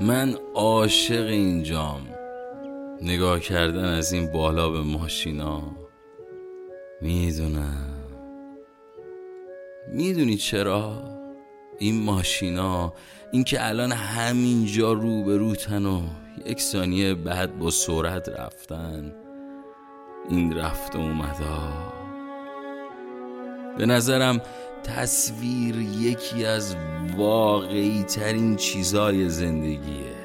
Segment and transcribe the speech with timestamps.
[0.00, 2.00] من عاشق اینجام.
[3.02, 5.62] نگاه کردن از این بالا به ماشینا.
[7.00, 7.94] می‌دونم.
[9.88, 11.02] می‌دونی چرا؟
[11.78, 12.92] این ماشینا
[13.32, 16.02] اینکه الان همینجا رو به روتن و
[16.46, 19.14] یک ثانیه بعد با سرعت رفتن.
[20.30, 21.97] این رفت و اومدا
[23.78, 24.40] به نظرم
[24.84, 26.76] تصویر یکی از
[27.16, 30.18] واقعی ترین چیزای زندگیه.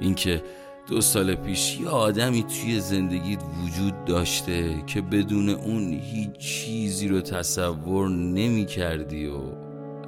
[0.00, 0.42] اینکه
[0.88, 7.20] دو سال پیش یه آدمی توی زندگیت وجود داشته که بدون اون هیچ چیزی رو
[7.20, 9.40] تصور نمی کردی و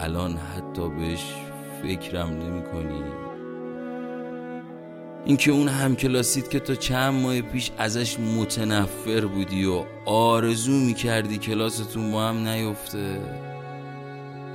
[0.01, 1.25] الان حتی بهش
[1.83, 3.03] فکرم نمی کنی
[5.27, 12.13] اینکه اون همکلاسیت که تا چند ماه پیش ازش متنفر بودی و آرزو می‌کردی کلاستون
[12.13, 13.21] با هم نیفته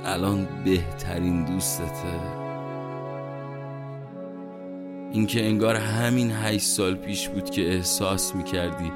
[0.04, 2.42] الان بهترین دوستته.
[5.12, 8.92] اینکه انگار همین هشت سال پیش بود که احساس می‌کردی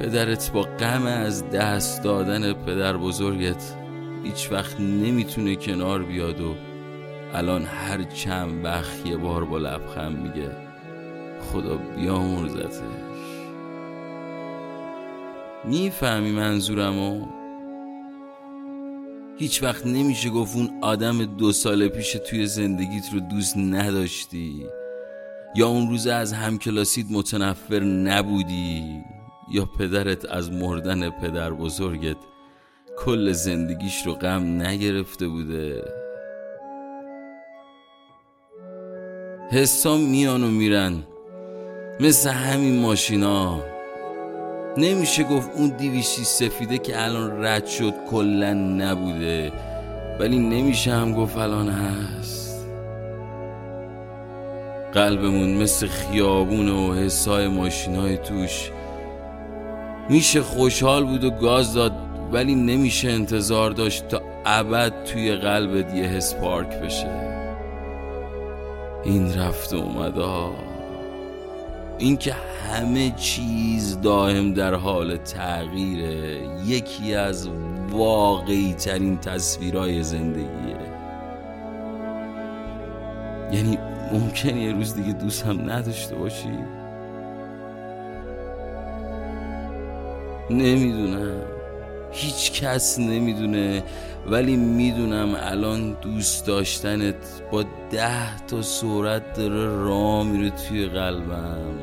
[0.00, 3.74] پدرت با غم از دست دادن پدر بزرگت
[4.24, 6.54] هیچ وقت نمی‌تونه کنار بیاد و
[7.34, 10.67] الان هر چند وقت یه بار با لبخند میگه.
[11.40, 12.82] خدا بیامرزتش.
[15.64, 17.26] می‌فهمی منظورمو؟
[19.38, 24.66] هیچ وقت نمیشه گفت اون آدم دو سال پیش توی زندگیت رو دوست نداشتی
[25.54, 29.02] یا اون روز از همکلاسیت متنفر نبودی
[29.50, 32.16] یا پدرت از مردن پدر بزرگت
[32.98, 35.84] کل زندگیش رو غم نگرفته بوده.
[39.50, 41.02] حسام میان و میرن.
[42.00, 43.60] مثل همین ماشینا.
[44.76, 49.52] نمیشه گفت اون دیویشی سفیده که الان رد شد کلا نبوده
[50.20, 52.66] ولی نمیشه هم گفت الان هست.
[54.92, 58.70] قلبمون مثل خیابون و حسای ماشینای توش.
[60.08, 61.92] میشه خوشحال بود و گاز داد
[62.32, 67.10] ولی نمیشه انتظار داشت تا ابد توی قلبت یه حس پارک بشه.
[69.04, 70.67] این رفت و اومدا
[71.98, 77.48] اینکه همه چیز دائم در حال تغییره یکی از
[77.90, 80.78] واقعی ترین تصویرهای زندگیه.
[83.52, 83.78] یعنی
[84.12, 86.58] ممکن یه روز دیگه دوست هم نداشته باشی؟
[90.50, 91.57] نمی‌دونم.
[92.12, 93.82] هیچ کس نمی‌دونه
[94.26, 101.74] ولی می‌دونم الان دوست داشتنت با ده تا سرعت داره راه میره توی قلبم.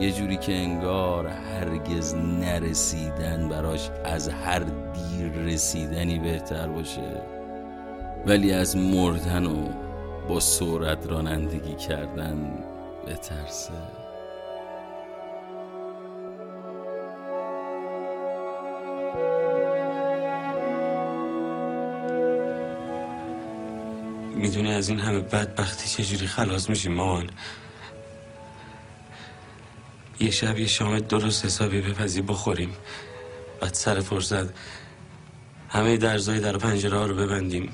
[0.00, 7.22] یه جوری که انگار هرگز نرسیدن براش از هر دیر رسیدنی بهتر باشه.
[8.26, 9.68] ولی از مردن و
[10.28, 12.58] با سرعت رانندگی کردن
[13.06, 14.01] بترسه.
[24.42, 27.30] می‌دونی از این همه بدبختی چجوری خلاص میشیم مامان؟
[30.20, 32.76] یه شب یه شام درست حسابی بپزی بخوریم.
[33.60, 34.46] بعد سر فرصت
[35.68, 37.72] همه درزای در پنجره ها رو ببندیم.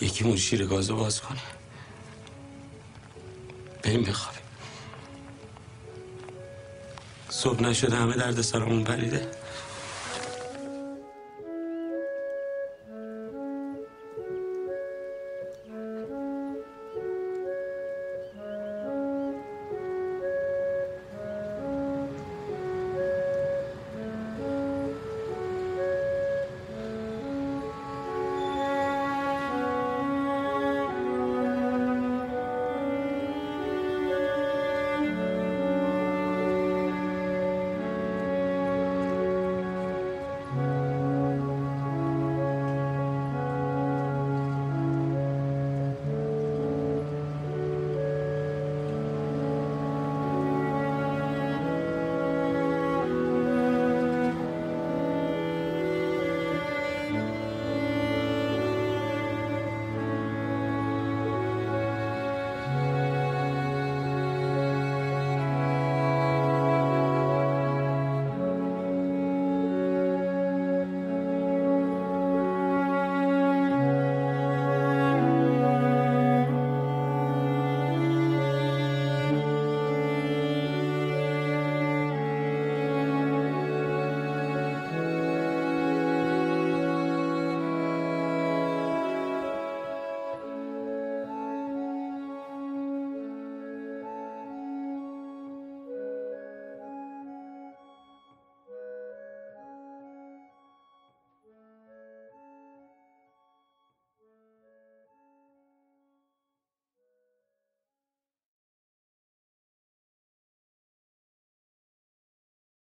[0.00, 1.40] یکیمون شیر گازو باز کنه.
[3.82, 4.42] بریم بخوابیم.
[7.28, 9.39] صبح نشده همه درد سرمون پریده.